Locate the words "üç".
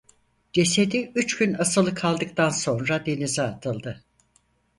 1.15-1.37